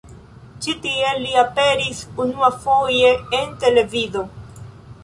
Ĉi 0.65 0.73
tiel 0.85 1.21
li 1.25 1.35
aperis 1.41 2.01
unuafoje 2.25 3.13
en 3.43 3.55
televido. 3.67 4.27